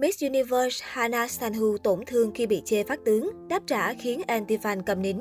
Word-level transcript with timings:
Miss 0.00 0.22
Universe 0.22 0.84
Hana 0.88 1.28
Sanhu 1.28 1.78
tổn 1.78 2.00
thương 2.06 2.32
khi 2.34 2.46
bị 2.46 2.62
chê 2.64 2.84
phát 2.84 3.00
tướng, 3.04 3.30
đáp 3.48 3.62
trả 3.66 3.94
khiến 3.94 4.20
anti-fan 4.28 4.82
cầm 4.86 5.02
nín. 5.02 5.18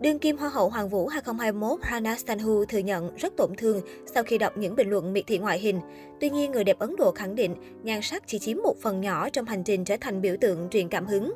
Đương 0.00 0.18
kim 0.18 0.36
Hoa 0.36 0.48
hậu 0.48 0.68
Hoàng 0.68 0.88
vũ 0.88 1.06
2021 1.06 1.80
Hana 1.82 2.16
Sanhu 2.16 2.64
thừa 2.64 2.78
nhận 2.78 3.16
rất 3.16 3.36
tổn 3.36 3.50
thương 3.58 3.80
sau 4.14 4.22
khi 4.22 4.38
đọc 4.38 4.58
những 4.58 4.76
bình 4.76 4.90
luận 4.90 5.12
miệt 5.12 5.24
thị 5.26 5.38
ngoại 5.38 5.58
hình. 5.58 5.80
Tuy 6.20 6.30
nhiên, 6.30 6.52
người 6.52 6.64
đẹp 6.64 6.78
Ấn 6.78 6.96
Độ 6.96 7.12
khẳng 7.12 7.34
định 7.34 7.54
nhan 7.82 8.02
sắc 8.02 8.22
chỉ 8.26 8.38
chiếm 8.38 8.56
một 8.62 8.74
phần 8.82 9.00
nhỏ 9.00 9.28
trong 9.30 9.44
hành 9.44 9.64
trình 9.64 9.84
trở 9.84 9.96
thành 10.00 10.20
biểu 10.20 10.36
tượng 10.40 10.68
truyền 10.70 10.88
cảm 10.88 11.06
hứng. 11.06 11.32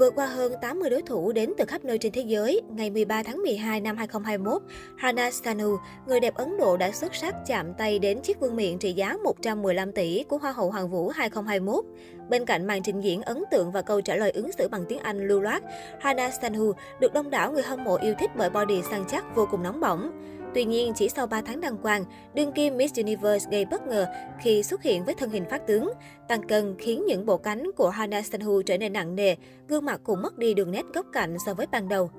Vượt 0.00 0.14
qua 0.14 0.26
hơn 0.26 0.52
80 0.60 0.90
đối 0.90 1.02
thủ 1.02 1.32
đến 1.32 1.52
từ 1.58 1.64
khắp 1.64 1.84
nơi 1.84 1.98
trên 1.98 2.12
thế 2.12 2.20
giới, 2.20 2.60
ngày 2.70 2.90
13 2.90 3.22
tháng 3.22 3.42
12 3.42 3.80
năm 3.80 3.96
2021, 3.96 4.62
Hana 4.96 5.30
Sanu, 5.30 5.76
người 6.06 6.20
đẹp 6.20 6.34
Ấn 6.34 6.56
Độ 6.58 6.76
đã 6.76 6.92
xuất 6.92 7.14
sắc 7.14 7.34
chạm 7.46 7.74
tay 7.74 7.98
đến 7.98 8.20
chiếc 8.20 8.40
vương 8.40 8.56
miện 8.56 8.78
trị 8.78 8.92
giá 8.92 9.16
115 9.24 9.92
tỷ 9.92 10.24
của 10.28 10.38
Hoa 10.38 10.52
hậu 10.52 10.70
Hoàng 10.70 10.90
vũ 10.90 11.08
2021. 11.08 11.84
Bên 12.28 12.44
cạnh 12.44 12.66
màn 12.66 12.82
trình 12.82 13.00
diễn 13.00 13.22
ấn 13.22 13.42
tượng 13.50 13.72
và 13.72 13.82
câu 13.82 14.00
trả 14.00 14.16
lời 14.16 14.30
ứng 14.30 14.52
xử 14.52 14.68
bằng 14.68 14.84
tiếng 14.88 14.98
Anh 14.98 15.28
lưu 15.28 15.40
loát, 15.40 15.62
Hana 16.00 16.30
Sanu 16.30 16.72
được 17.00 17.12
đông 17.12 17.30
đảo 17.30 17.52
người 17.52 17.62
hâm 17.62 17.84
mộ 17.84 17.96
yêu 17.96 18.14
thích 18.18 18.30
bởi 18.36 18.50
body 18.50 18.82
săn 18.90 19.04
chắc 19.08 19.24
vô 19.34 19.48
cùng 19.50 19.62
nóng 19.62 19.80
bỏng. 19.80 20.10
Tuy 20.54 20.64
nhiên, 20.64 20.92
chỉ 20.96 21.08
sau 21.08 21.26
3 21.26 21.42
tháng 21.42 21.60
đăng 21.60 21.76
quang, 21.76 22.04
đương 22.34 22.52
kim 22.52 22.76
Miss 22.76 22.98
Universe 22.98 23.50
gây 23.50 23.64
bất 23.64 23.86
ngờ 23.86 24.06
khi 24.40 24.62
xuất 24.62 24.82
hiện 24.82 25.04
với 25.04 25.14
thân 25.14 25.30
hình 25.30 25.44
phát 25.50 25.66
tướng. 25.66 25.90
Tăng 26.28 26.42
cân 26.48 26.74
khiến 26.78 27.04
những 27.06 27.26
bộ 27.26 27.36
cánh 27.36 27.70
của 27.76 27.88
Hana 27.88 28.22
Sanhu 28.22 28.62
trở 28.62 28.78
nên 28.78 28.92
nặng 28.92 29.16
nề, 29.16 29.36
gương 29.68 29.84
mặt 29.84 30.00
cũng 30.04 30.22
mất 30.22 30.38
đi 30.38 30.54
đường 30.54 30.70
nét 30.70 30.84
góc 30.94 31.06
cạnh 31.12 31.36
so 31.46 31.54
với 31.54 31.66
ban 31.66 31.88
đầu. 31.88 32.10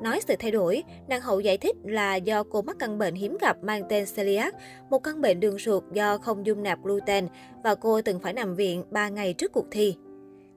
Nói 0.00 0.20
sự 0.28 0.34
thay 0.38 0.50
đổi, 0.50 0.82
nàng 1.08 1.20
hậu 1.20 1.40
giải 1.40 1.58
thích 1.58 1.76
là 1.84 2.16
do 2.16 2.42
cô 2.42 2.62
mắc 2.62 2.76
căn 2.78 2.98
bệnh 2.98 3.14
hiếm 3.14 3.36
gặp 3.40 3.56
mang 3.62 3.82
tên 3.88 4.04
celiac, 4.16 4.54
một 4.90 4.98
căn 4.98 5.20
bệnh 5.20 5.40
đường 5.40 5.58
ruột 5.58 5.84
do 5.92 6.18
không 6.18 6.46
dung 6.46 6.62
nạp 6.62 6.82
gluten 6.82 7.28
và 7.64 7.74
cô 7.74 8.02
từng 8.02 8.20
phải 8.20 8.32
nằm 8.32 8.54
viện 8.54 8.84
3 8.90 9.08
ngày 9.08 9.32
trước 9.32 9.52
cuộc 9.52 9.66
thi. 9.70 9.96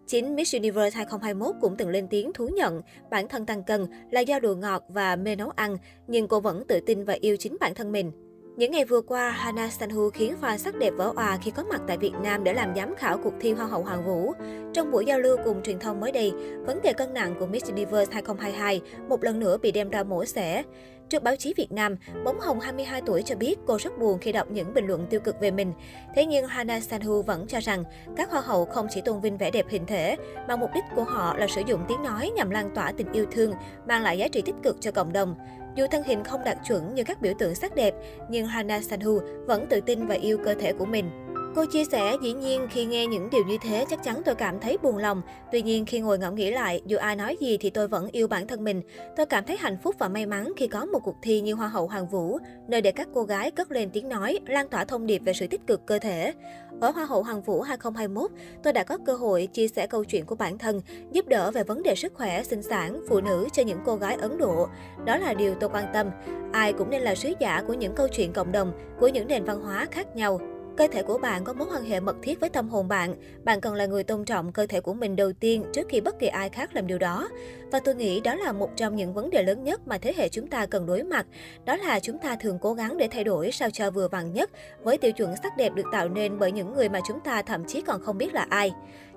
Chính 0.08 0.36
Miss 0.36 0.56
Universe 0.56 0.98
2021 0.98 1.56
cũng 1.62 1.76
từng 1.78 1.90
lên 1.90 2.08
tiếng 2.10 2.32
thú 2.34 2.48
nhận 2.48 2.82
bản 3.10 3.28
thân 3.28 3.46
tăng 3.46 3.64
cân 3.64 3.86
là 4.12 4.22
do 4.22 4.40
đồ 4.40 4.56
ngọt 4.56 4.84
và 4.88 5.16
mê 5.16 5.36
nấu 5.36 5.50
ăn, 5.50 5.78
nhưng 6.08 6.28
cô 6.28 6.40
vẫn 6.40 6.64
tự 6.68 6.80
tin 6.86 7.04
và 7.04 7.18
yêu 7.22 7.36
chính 7.40 7.58
bản 7.60 7.74
thân 7.76 7.92
mình. 7.92 8.12
Những 8.58 8.72
ngày 8.72 8.86
vừa 8.86 9.02
qua, 9.02 9.30
Hana 9.30 9.70
Sanhu 9.70 10.10
khiến 10.10 10.36
fan 10.42 10.58
sắc 10.58 10.76
đẹp 10.76 10.94
vỡ 10.98 11.14
òa 11.16 11.38
khi 11.42 11.52
có 11.52 11.64
mặt 11.64 11.82
tại 11.88 11.98
Việt 11.98 12.14
Nam 12.24 12.44
để 12.44 12.54
làm 12.54 12.76
giám 12.76 12.96
khảo 12.96 13.18
cuộc 13.24 13.34
thi 13.40 13.54
Hoa 13.54 13.66
hậu 13.66 13.84
Hoàng 13.84 14.06
vũ. 14.06 14.34
Trong 14.74 14.92
buổi 14.92 15.06
giao 15.06 15.20
lưu 15.20 15.38
cùng 15.46 15.64
truyền 15.64 15.80
thông 15.80 16.00
mới 16.00 16.12
đây, 16.12 16.32
vấn 16.66 16.82
đề 16.82 16.94
cân 16.94 17.14
nặng 17.14 17.36
của 17.40 17.46
Miss 17.46 17.70
Universe 17.70 18.14
2022 18.14 18.82
một 19.10 19.24
lần 19.24 19.40
nữa 19.40 19.58
bị 19.58 19.72
đem 19.72 19.90
ra 19.90 20.04
mổ 20.04 20.26
xẻ. 20.26 20.64
Trước 21.10 21.24
báo 21.24 21.36
chí 21.36 21.54
Việt 21.58 21.72
Nam, 21.72 21.96
Bóng 22.26 22.40
Hồng 22.40 22.60
22 22.60 23.02
tuổi 23.06 23.24
cho 23.24 23.36
biết 23.36 23.56
cô 23.68 23.78
rất 23.78 24.00
buồn 24.00 24.20
khi 24.20 24.32
đọc 24.32 24.52
những 24.52 24.74
bình 24.74 24.88
luận 24.88 25.08
tiêu 25.10 25.20
cực 25.20 25.40
về 25.40 25.52
mình. 25.52 25.74
Thế 26.16 26.26
nhưng 26.26 26.48
Hana 26.48 26.80
Sanhu 26.80 27.22
vẫn 27.22 27.48
cho 27.48 27.60
rằng 27.60 27.84
các 28.18 28.32
hoa 28.32 28.42
hậu 28.42 28.66
không 28.66 28.88
chỉ 28.90 29.02
tôn 29.02 29.22
vinh 29.22 29.38
vẻ 29.38 29.52
đẹp 29.52 29.66
hình 29.70 29.86
thể, 29.86 30.16
mà 30.48 30.56
mục 30.56 30.70
đích 30.74 30.84
của 30.96 31.04
họ 31.04 31.38
là 31.38 31.48
sử 31.48 31.62
dụng 31.68 31.82
tiếng 31.88 32.04
nói 32.04 32.32
nhằm 32.36 32.50
lan 32.50 32.72
tỏa 32.76 32.92
tình 32.92 33.12
yêu 33.14 33.26
thương, 33.32 33.54
mang 33.88 34.04
lại 34.04 34.18
giá 34.18 34.28
trị 34.28 34.42
tích 34.42 34.56
cực 34.64 34.78
cho 34.82 34.92
cộng 34.92 35.14
đồng. 35.14 35.36
Dù 35.78 35.88
thân 35.92 36.04
hình 36.04 36.24
không 36.24 36.44
đạt 36.44 36.58
chuẩn 36.68 36.96
như 36.96 37.04
các 37.04 37.22
biểu 37.22 37.34
tượng 37.40 37.56
sắc 37.56 37.76
đẹp, 37.76 37.94
nhưng 38.30 38.48
Hana 38.48 38.82
Sanhu 38.82 39.20
vẫn 39.46 39.68
tự 39.70 39.82
tin 39.82 40.08
và 40.08 40.16
yêu 40.16 40.38
cơ 40.46 40.54
thể 40.54 40.74
của 40.74 40.86
mình. 40.86 41.27
Cô 41.58 41.66
chia 41.66 41.86
sẻ, 41.86 42.18
dĩ 42.22 42.34
nhiên 42.34 42.68
khi 42.72 42.86
nghe 42.86 43.08
những 43.08 43.30
điều 43.30 43.44
như 43.44 43.58
thế 43.62 43.86
chắc 43.90 44.04
chắn 44.04 44.22
tôi 44.26 44.36
cảm 44.36 44.60
thấy 44.60 44.78
buồn 44.78 44.98
lòng. 44.98 45.22
Tuy 45.52 45.62
nhiên 45.62 45.86
khi 45.86 46.00
ngồi 46.00 46.20
ngẫm 46.20 46.36
nghĩ 46.36 46.52
lại, 46.52 46.82
dù 46.86 46.98
ai 46.98 47.16
nói 47.16 47.38
gì 47.40 47.58
thì 47.58 47.70
tôi 47.70 47.88
vẫn 47.88 48.08
yêu 48.12 48.28
bản 48.28 48.48
thân 48.48 48.64
mình. 48.64 48.82
Tôi 49.16 49.26
cảm 49.26 49.44
thấy 49.46 49.58
hạnh 49.58 49.78
phúc 49.84 49.96
và 50.00 50.08
may 50.08 50.26
mắn 50.26 50.52
khi 50.58 50.68
có 50.68 50.86
một 50.86 51.00
cuộc 51.04 51.16
thi 51.22 51.42
như 51.42 51.54
Hoa 51.54 51.68
hậu 51.68 51.88
Hoàng 51.88 52.08
Vũ, 52.08 52.38
nơi 52.68 52.82
để 52.82 52.92
các 52.92 53.08
cô 53.14 53.24
gái 53.24 53.52
cất 53.52 53.72
lên 53.72 53.90
tiếng 53.90 54.10
nói, 54.10 54.40
lan 54.48 54.68
tỏa 54.68 54.86
thông 54.86 55.06
điệp 55.06 55.22
về 55.26 55.34
sự 55.34 55.48
tích 55.48 55.68
cực 55.68 55.86
cơ 55.86 56.00
thể. 56.00 56.34
Ở 56.82 56.90
Hoa 56.90 57.06
hậu 57.06 57.24
Hoàng 57.24 57.42
Vũ 57.42 57.62
2021, 57.62 58.32
tôi 58.64 58.74
đã 58.74 58.84
có 58.84 58.98
cơ 59.06 59.14
hội 59.14 59.48
chia 59.48 59.68
sẻ 59.68 59.88
câu 59.88 60.04
chuyện 60.04 60.26
của 60.26 60.36
bản 60.36 60.58
thân, 60.58 60.82
giúp 61.12 61.28
đỡ 61.28 61.52
về 61.52 61.64
vấn 61.64 61.84
đề 61.84 61.96
sức 61.96 62.14
khỏe, 62.14 62.44
sinh 62.44 62.64
sản, 62.64 63.02
phụ 63.10 63.22
nữ 63.22 63.48
cho 63.54 63.64
những 63.64 63.80
cô 63.86 63.96
gái 63.96 64.18
Ấn 64.22 64.38
Độ. 64.38 64.68
Đó 65.06 65.18
là 65.18 65.34
điều 65.34 65.56
tôi 65.56 65.70
quan 65.74 65.86
tâm. 65.94 66.08
Ai 66.52 66.74
cũng 66.74 66.90
nên 66.90 67.02
là 67.02 67.16
sứ 67.16 67.34
giả 67.40 67.64
của 67.68 67.74
những 67.74 67.96
câu 67.96 68.08
chuyện 68.08 68.34
cộng 68.34 68.52
đồng, 68.52 68.72
của 69.00 69.08
những 69.08 69.28
nền 69.28 69.44
văn 69.44 69.62
hóa 69.62 69.88
khác 69.92 70.16
nhau. 70.16 70.40
Cơ 70.78 70.88
thể 70.92 71.04
của 71.04 71.18
bạn 71.18 71.44
có 71.44 71.54
mối 71.54 71.68
quan 71.74 71.84
hệ 71.84 72.00
mật 72.00 72.16
thiết 72.22 72.40
với 72.40 72.50
tâm 72.50 72.70
hồn 72.70 72.88
bạn. 72.88 73.16
Bạn 73.44 73.62
cần 73.62 73.74
là 73.74 73.86
người 73.86 74.04
tôn 74.04 74.26
trọng 74.26 74.52
cơ 74.52 74.66
thể 74.66 74.82
của 74.82 74.94
mình 74.94 75.16
đầu 75.16 75.34
tiên 75.34 75.64
trước 75.74 75.88
khi 75.90 76.02
bất 76.02 76.20
kỳ 76.20 76.28
ai 76.28 76.50
khác 76.50 76.70
làm 76.74 76.88
điều 76.88 76.98
đó. 76.98 77.30
Và 77.72 77.80
tôi 77.80 77.96
nghĩ 77.96 78.20
đó 78.20 78.36
là 78.36 78.52
một 78.52 78.70
trong 78.76 78.96
những 78.96 79.14
vấn 79.14 79.30
đề 79.30 79.44
lớn 79.44 79.64
nhất 79.64 79.88
mà 79.88 79.98
thế 79.98 80.14
hệ 80.18 80.30
chúng 80.30 80.48
ta 80.48 80.66
cần 80.66 80.86
đối 80.86 81.04
mặt. 81.04 81.26
Đó 81.66 81.76
là 81.76 82.00
chúng 82.00 82.18
ta 82.18 82.36
thường 82.36 82.60
cố 82.62 82.74
gắng 82.74 82.98
để 82.98 83.08
thay 83.08 83.24
đổi 83.24 83.52
sao 83.52 83.70
cho 83.70 83.92
vừa 83.92 84.08
vặn 84.08 84.34
nhất 84.34 84.50
với 84.84 84.98
tiêu 84.98 85.12
chuẩn 85.12 85.36
sắc 85.44 85.58
đẹp 85.58 85.74
được 85.76 85.86
tạo 85.92 86.10
nên 86.10 86.40
bởi 86.40 86.52
những 86.52 86.74
người 86.74 86.90
mà 86.90 87.00
chúng 87.08 87.20
ta 87.20 87.42
thậm 87.42 87.66
chí 87.68 87.82
còn 87.82 88.02
không 88.02 88.18
biết 88.18 88.34
là 88.34 88.46
ai. 88.50 88.72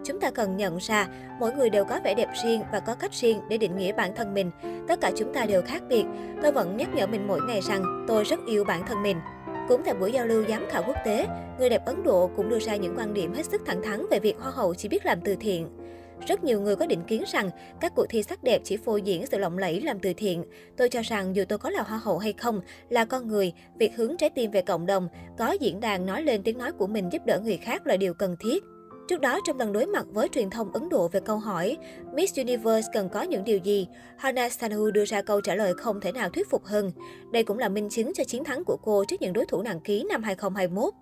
Chúng 0.04 0.20
ta 0.20 0.30
cần 0.30 0.56
nhận 0.56 0.76
ra, 0.76 1.08
mỗi 1.40 1.52
người 1.52 1.70
đều 1.70 1.84
có 1.84 2.00
vẻ 2.04 2.14
đẹp 2.14 2.28
riêng 2.42 2.62
và 2.72 2.80
có 2.80 2.94
cách 2.94 3.12
riêng 3.12 3.40
để 3.48 3.58
định 3.58 3.76
nghĩa 3.76 3.92
bản 3.92 4.14
thân 4.16 4.34
mình. 4.34 4.50
Tất 4.88 5.00
cả 5.00 5.10
chúng 5.16 5.34
ta 5.34 5.44
đều 5.46 5.62
khác 5.62 5.82
biệt. 5.88 6.04
Tôi 6.42 6.52
vẫn 6.52 6.76
nhắc 6.76 6.88
nhở 6.94 7.06
mình 7.06 7.26
mỗi 7.26 7.40
ngày 7.46 7.60
rằng 7.60 8.04
tôi 8.08 8.24
rất 8.24 8.40
yêu 8.46 8.64
bản 8.64 8.86
thân 8.86 9.02
mình. 9.02 9.16
Cũng 9.70 9.82
tại 9.84 9.94
buổi 9.94 10.12
giao 10.12 10.26
lưu 10.26 10.44
giám 10.48 10.66
khảo 10.70 10.82
quốc 10.86 10.96
tế, 11.04 11.26
người 11.58 11.68
đẹp 11.68 11.84
Ấn 11.86 12.02
Độ 12.02 12.30
cũng 12.36 12.48
đưa 12.48 12.58
ra 12.58 12.76
những 12.76 12.94
quan 12.98 13.14
điểm 13.14 13.32
hết 13.32 13.46
sức 13.46 13.62
thẳng 13.66 13.82
thắn 13.82 14.06
về 14.10 14.20
việc 14.20 14.38
Hoa 14.38 14.50
hậu 14.50 14.74
chỉ 14.74 14.88
biết 14.88 15.06
làm 15.06 15.20
từ 15.24 15.36
thiện. 15.40 15.68
Rất 16.26 16.44
nhiều 16.44 16.60
người 16.60 16.76
có 16.76 16.86
định 16.86 17.02
kiến 17.06 17.24
rằng 17.32 17.50
các 17.80 17.92
cuộc 17.94 18.06
thi 18.08 18.22
sắc 18.22 18.42
đẹp 18.42 18.60
chỉ 18.64 18.76
phô 18.76 18.96
diễn 18.96 19.26
sự 19.26 19.38
lộng 19.38 19.58
lẫy 19.58 19.80
làm 19.80 19.98
từ 19.98 20.12
thiện. 20.16 20.44
Tôi 20.76 20.88
cho 20.88 21.02
rằng 21.02 21.36
dù 21.36 21.44
tôi 21.48 21.58
có 21.58 21.70
là 21.70 21.82
hoa 21.82 21.98
hậu 21.98 22.18
hay 22.18 22.32
không, 22.32 22.60
là 22.88 23.04
con 23.04 23.28
người, 23.28 23.52
việc 23.78 23.96
hướng 23.96 24.16
trái 24.16 24.30
tim 24.30 24.50
về 24.50 24.62
cộng 24.62 24.86
đồng, 24.86 25.08
có 25.38 25.52
diễn 25.60 25.80
đàn 25.80 26.06
nói 26.06 26.22
lên 26.22 26.42
tiếng 26.42 26.58
nói 26.58 26.72
của 26.72 26.86
mình 26.86 27.08
giúp 27.12 27.22
đỡ 27.26 27.40
người 27.40 27.56
khác 27.56 27.86
là 27.86 27.96
điều 27.96 28.14
cần 28.14 28.36
thiết. 28.40 28.64
Trước 29.10 29.20
đó, 29.20 29.40
trong 29.44 29.58
lần 29.58 29.72
đối 29.72 29.86
mặt 29.86 30.06
với 30.12 30.28
truyền 30.28 30.50
thông 30.50 30.72
Ấn 30.72 30.88
Độ 30.88 31.08
về 31.08 31.20
câu 31.20 31.38
hỏi 31.38 31.76
Miss 32.14 32.38
Universe 32.38 32.88
cần 32.92 33.08
có 33.08 33.22
những 33.22 33.44
điều 33.44 33.58
gì, 33.58 33.88
Hana 34.16 34.48
Sanhu 34.48 34.90
đưa 34.90 35.04
ra 35.04 35.22
câu 35.22 35.40
trả 35.40 35.54
lời 35.54 35.74
không 35.74 36.00
thể 36.00 36.12
nào 36.12 36.30
thuyết 36.30 36.50
phục 36.50 36.64
hơn. 36.64 36.92
Đây 37.32 37.42
cũng 37.42 37.58
là 37.58 37.68
minh 37.68 37.88
chứng 37.88 38.12
cho 38.14 38.24
chiến 38.24 38.44
thắng 38.44 38.64
của 38.64 38.76
cô 38.82 39.04
trước 39.04 39.16
những 39.20 39.32
đối 39.32 39.46
thủ 39.46 39.62
nặng 39.62 39.80
ký 39.80 40.04
năm 40.08 40.22
2021. 40.22 40.94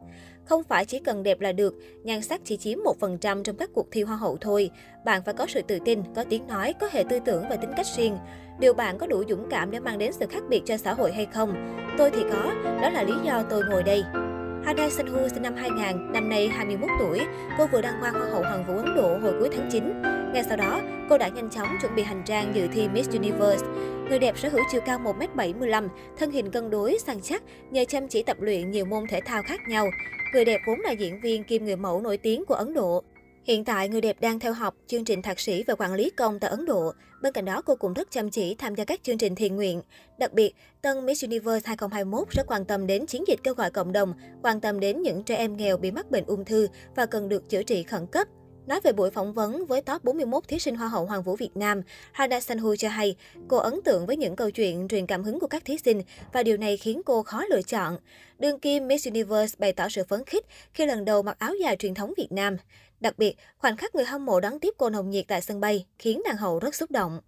Không 0.44 0.62
phải 0.64 0.84
chỉ 0.84 0.98
cần 0.98 1.22
đẹp 1.22 1.41
là 1.41 1.52
được, 1.52 1.74
nhan 2.02 2.22
sắc 2.22 2.41
chỉ 2.44 2.56
chiếm 2.56 2.78
1% 3.00 3.42
trong 3.42 3.56
các 3.56 3.70
cuộc 3.74 3.86
thi 3.91 4.02
hoa 4.02 4.16
hậu 4.16 4.36
thôi. 4.40 4.70
Bạn 5.04 5.22
phải 5.25 5.34
có 5.34 5.46
sự 5.48 5.62
tự 5.62 5.78
tin, 5.84 6.02
có 6.14 6.25
tiếng 6.25 6.46
nói, 6.46 6.75
có 6.80 6.88
hệ 6.92 7.04
tư 7.10 7.19
tưởng 7.25 7.44
và 7.50 7.56
tính 7.56 7.70
cách 7.76 7.86
riêng. 7.96 8.19
Điều 8.58 8.75
bạn 8.75 8.98
có 8.98 9.06
đủ 9.06 9.22
dũng 9.28 9.46
cảm 9.50 9.70
để 9.70 9.80
mang 9.80 9.98
đến 9.98 10.12
sự 10.12 10.26
khác 10.26 10.42
biệt 10.48 10.62
cho 10.64 10.76
xã 10.76 10.94
hội 10.94 11.12
hay 11.12 11.26
không? 11.26 11.76
Tôi 11.98 12.10
thì 12.10 12.22
có, 12.32 12.54
đó 12.82 12.90
là 12.90 13.02
lý 13.02 13.14
do 13.25 13.42
tôi 13.50 13.62
ngồi 13.64 13.82
đây. 13.82 14.02
Hana 14.69 14.91
Sanhu 14.91 15.29
sinh 15.29 15.43
năm 15.43 15.55
2000, 15.55 16.12
năm 16.12 16.29
nay 16.29 16.49
21 16.49 16.91
tuổi. 16.99 17.21
Cô 17.59 17.67
vừa 17.67 17.81
đăng 17.81 18.01
quang 18.01 18.15
Hoa 18.15 18.27
hậu 18.31 18.43
Hoàng 18.43 18.65
vũ 18.67 18.77
Ấn 18.77 18.95
Độ 18.97 19.19
hồi 19.19 19.33
cuối 19.41 19.49
tháng 19.56 19.69
9. 19.73 20.03
Ngay 20.33 20.45
sau 20.49 20.56
đó, 20.56 20.81
cô 21.11 21.19
đã 21.19 21.29
nhanh 21.29 21.51
chóng 21.51 21.69
chuẩn 21.81 21.95
bị 21.95 22.03
hành 22.03 22.23
trang 22.27 22.55
dự 22.55 22.67
thi 22.73 22.89
Miss 22.89 23.11
Universe. 23.11 23.67
Người 24.09 24.19
đẹp 24.19 24.39
sở 24.39 24.49
hữu 24.49 24.62
chiều 24.73 24.81
cao 24.87 24.99
1m75, 24.99 25.89
thân 26.19 26.31
hình 26.31 26.51
cân 26.51 26.71
đối, 26.71 26.99
săn 26.99 27.21
chắc, 27.21 27.43
nhờ 27.71 27.84
chăm 27.84 28.09
chỉ 28.09 28.23
tập 28.23 28.37
luyện 28.41 28.71
nhiều 28.71 28.84
môn 28.84 29.06
thể 29.09 29.21
thao 29.21 29.43
khác 29.43 29.61
nhau. 29.69 29.87
Người 30.33 30.45
đẹp 30.45 30.61
vốn 30.67 30.81
là 30.81 30.91
diễn 30.91 31.21
viên 31.21 31.45
kim 31.45 31.65
người 31.65 31.77
mẫu 31.77 32.00
nổi 32.00 32.17
tiếng 32.17 32.45
của 32.45 32.55
Ấn 32.55 32.75
Độ. 32.75 33.03
Hiện 33.44 33.65
tại, 33.65 33.88
người 33.88 34.00
đẹp 34.00 34.21
đang 34.21 34.41
theo 34.41 34.53
học 34.53 34.75
chương 34.87 35.04
trình 35.04 35.22
thạc 35.22 35.41
sĩ 35.41 35.62
về 35.62 35.75
quản 35.78 35.94
lý 35.94 36.10
công 36.10 36.38
tại 36.41 36.50
Ấn 36.50 36.66
Độ. 36.66 36.93
Bên 37.22 37.32
cạnh 37.32 37.44
đó, 37.44 37.62
cô 37.62 37.76
cũng 37.76 37.93
rất 37.93 38.10
chăm 38.10 38.31
chỉ 38.31 38.54
tham 38.54 38.75
gia 38.75 38.84
các 38.84 39.00
chương 39.03 39.19
trình 39.19 39.34
thiện 39.34 39.56
nguyện. 39.56 39.82
Đặc 40.19 40.32
biệt, 40.32 40.54
tân 40.82 41.06
Miss 41.06 41.25
Universe 41.25 41.69
2021 41.69 42.28
rất 42.31 42.47
quan 42.47 42.65
tâm 42.65 42.87
đến 42.87 43.06
chiến 43.06 43.25
dịch 43.28 43.41
kêu 43.43 43.54
gọi 43.54 43.71
cộng 43.71 43.93
đồng, 43.93 44.15
quan 44.43 44.60
tâm 44.60 44.81
đến 44.81 45.03
những 45.03 45.22
trẻ 45.22 45.37
em 45.37 45.56
nghèo 45.56 45.76
bị 45.76 45.91
mắc 45.91 46.10
bệnh 46.10 46.25
ung 46.26 46.44
thư 46.44 46.69
và 46.97 47.06
cần 47.06 47.28
được 47.28 47.49
chữa 47.49 47.62
trị 47.62 47.82
khẩn 47.82 48.06
cấp. 48.06 48.28
Nói 48.66 48.81
về 48.84 48.93
buổi 48.93 49.10
phỏng 49.10 49.32
vấn 49.32 49.66
với 49.66 49.82
top 49.82 50.05
41 50.05 50.49
thí 50.49 50.59
sinh 50.59 50.76
Hoa 50.76 50.88
hậu 50.88 51.06
Hoàng 51.06 51.22
vũ 51.22 51.37
Việt 51.37 51.56
Nam, 51.56 51.82
Hana 52.12 52.41
Sanhu 52.41 52.76
cho 52.76 52.88
hay 52.88 53.16
cô 53.49 53.56
ấn 53.56 53.81
tượng 53.84 54.06
với 54.06 54.16
những 54.16 54.37
câu 54.37 54.50
chuyện 54.50 54.88
truyền 54.88 55.06
cảm 55.06 55.25
hứng 55.25 55.41
của 55.41 55.47
các 55.47 55.65
thí 55.65 55.78
sinh 55.84 56.03
và 56.32 56.43
điều 56.43 56.56
này 56.56 56.76
khiến 56.76 57.03
cô 57.06 57.22
khó 57.22 57.44
lựa 57.50 57.62
chọn. 57.62 57.97
Đương 58.38 58.60
kim 58.60 58.88
Miss 58.88 59.06
Universe 59.06 59.56
bày 59.59 59.72
tỏ 59.72 59.88
sự 59.88 60.03
phấn 60.09 60.25
khích 60.25 60.47
khi 60.75 60.87
lần 60.87 61.05
đầu 61.05 61.22
mặc 61.22 61.38
áo 61.38 61.55
dài 61.55 61.76
truyền 61.76 61.94
thống 61.94 62.12
Việt 62.16 62.32
Nam. 62.32 62.56
Đặc 63.00 63.19
biệt, 63.19 63.36
khoảnh 63.59 63.76
khắc 63.76 63.94
người 63.94 64.04
hâm 64.04 64.25
mộ 64.25 64.41
đón 64.41 64.60
tiếp 64.60 64.75
cô 64.78 64.90
nồng 64.90 65.11
nhiệt 65.11 65.25
tại 65.28 65.40
sân 65.40 65.61
bay 65.61 65.87
khiến 65.99 66.23
nàng 66.25 66.37
hậu 66.37 66.58
rất 66.58 66.75
xúc 66.75 66.90
động. 66.90 67.20